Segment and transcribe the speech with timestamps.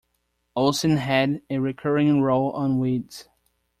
[0.55, 3.27] Olsen had a recurring role on "Weeds".